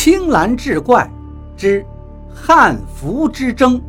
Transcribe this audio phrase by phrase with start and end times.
[0.00, 1.10] 青蓝志怪
[1.56, 1.84] 之
[2.32, 3.82] 汉服之争。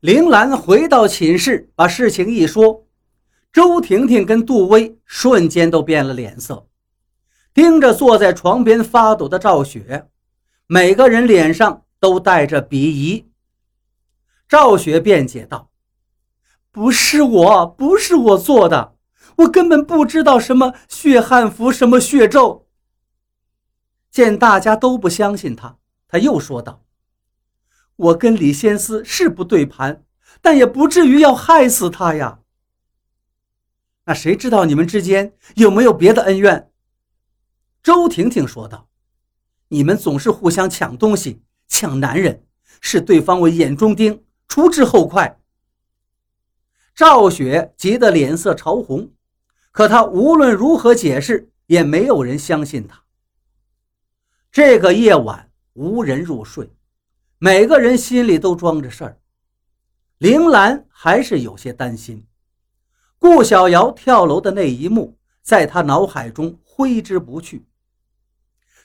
[0.00, 2.84] 铃兰回到寝室，把事情一说，
[3.52, 6.66] 周婷婷跟杜威瞬间都变了脸色，
[7.54, 10.04] 盯着坐在床边发抖的赵雪，
[10.66, 13.30] 每个人脸上都带着鄙夷。
[14.48, 15.67] 赵雪辩解道
[16.78, 18.94] ：“不是我，不是我做的，
[19.38, 22.68] 我根本不知道什么血汉服，什么血咒。”
[24.12, 25.76] 见大家都不相信他，
[26.06, 26.84] 他又说道。
[27.96, 30.04] 我跟李仙思是不对盘，
[30.40, 32.38] 但也不至于要害死他呀。
[34.04, 36.70] 那谁知道你们之间有没有别的恩怨？
[37.82, 38.88] 周婷婷说道
[39.66, 42.46] ：“你们总是互相抢东西、抢男人，
[42.80, 45.34] 视对方为眼中钉，除之后快。”
[46.98, 49.08] 赵雪急得脸色潮红，
[49.70, 53.00] 可她无论如何解释，也没有人相信她。
[54.50, 56.68] 这个夜晚无人入睡。
[57.38, 59.20] 每个人心里都装着事儿，
[60.18, 62.26] 铃兰还是有些担心。
[63.16, 67.64] 顾小瑶跳楼的那一幕，在她脑海中挥之不去。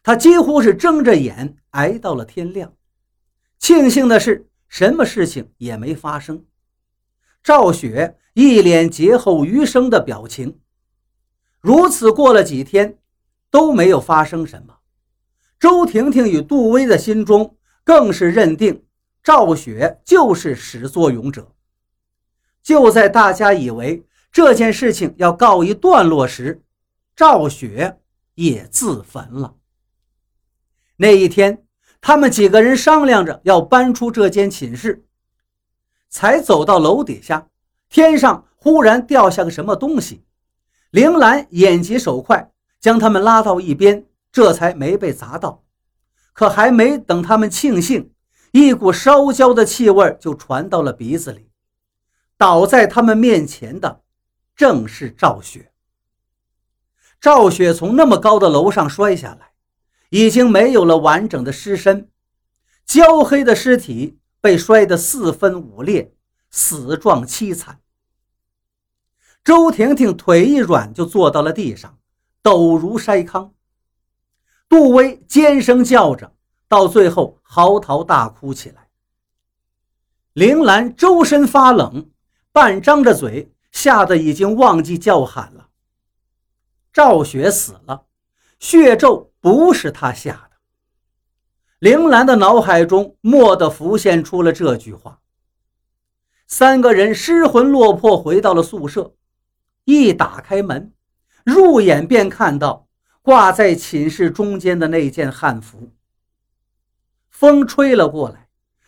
[0.03, 2.71] 她几乎是睁着眼挨到了天亮。
[3.57, 6.45] 庆幸的是，什么事情也没发生。
[7.43, 10.59] 赵雪一脸劫后余生的表情。
[11.59, 12.97] 如此过了几天，
[13.51, 14.77] 都没有发生什么。
[15.59, 17.57] 周婷婷与杜威的心中。
[17.85, 18.85] 更是认定
[19.21, 21.53] 赵雪就是始作俑者。
[22.61, 26.63] 就在大家以为这件事情要告一段落时，
[27.13, 27.99] 赵雪
[28.35, 29.55] 也自焚了。
[30.95, 31.65] 那一天，
[31.99, 35.05] 他们几个人商量着要搬出这间寝室，
[36.13, 37.47] 才走到楼底下，
[37.89, 40.23] 天上忽然掉下个什么东西。
[40.91, 45.63] 铃兰眼疾手快，将他们拉到一边，这才没被砸到。
[46.31, 48.11] 可还没等他们庆幸，
[48.51, 51.49] 一股烧焦的气味就传到了鼻子里。
[52.37, 54.01] 倒在他们面前的，
[54.55, 55.71] 正是赵雪。
[57.19, 59.53] 赵雪从那么高的楼上摔下来，
[60.11, 62.07] 已经没有了完整的尸身，
[62.85, 66.13] 焦黑的尸体被摔得四分五裂，
[66.51, 67.79] 死状凄惨。
[69.41, 71.97] 周婷婷腿一软就坐到了地上，
[72.41, 73.53] 抖如筛糠。
[74.67, 76.35] 杜威尖声叫着，
[76.67, 78.89] 到最后嚎啕大哭起来。
[80.33, 82.11] 铃兰周身发冷，
[82.51, 85.69] 半张着嘴，吓得已经忘记叫喊了。
[86.91, 88.07] 赵雪死了，
[88.59, 90.52] 血咒不是他下的。
[91.83, 95.19] 铃兰的脑海中蓦地浮现出了这句话。
[96.47, 99.15] 三个人失魂落魄回到了宿舍，
[99.83, 100.93] 一打开门，
[101.43, 102.87] 入眼便看到。
[103.21, 105.91] 挂在寝室中间的那件汉服，
[107.29, 108.47] 风吹了过来，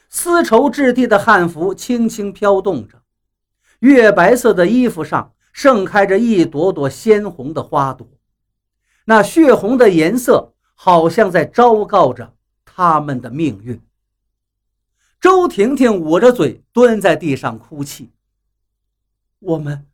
[0.10, 3.02] 丝绸质地的汉服轻轻飘动着，
[3.80, 8.08] 月白色的衣服上盛开着一朵朵鲜红的花朵，
[9.06, 12.35] 那血红的颜色好像在昭告着
[12.76, 13.82] 他们的命运。
[15.22, 18.12] 周婷婷捂着嘴蹲在地上哭泣
[19.40, 19.88] ：“我们，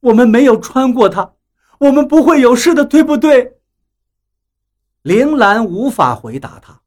[0.00, 1.32] 我们没有穿过它，
[1.78, 3.56] 我们不会有事的，对不对？”
[5.00, 6.82] 铃兰无法回答他。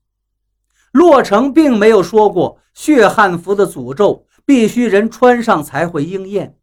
[0.92, 6.60] 洛城并没有说过血汉服的诅咒必须人穿上才会应验，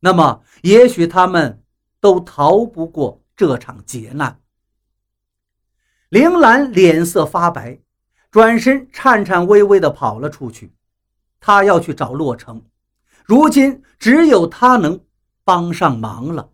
[0.00, 1.62] 那么也许他们
[1.98, 4.42] 都逃不过这场劫难。
[6.10, 7.80] 铃兰脸色发白，
[8.30, 10.72] 转身颤颤巍巍地跑了出去。
[11.40, 12.62] 他要去找洛城，
[13.24, 15.00] 如今只有他能
[15.44, 16.50] 帮上忙了。